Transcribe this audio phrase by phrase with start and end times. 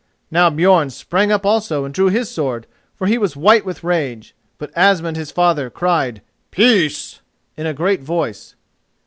[0.31, 2.65] Now Björn sprang up also and drew his sword,
[2.95, 7.19] for he was white with rage; but Asmund his father cried, "Peace!"
[7.55, 8.55] in a great voice.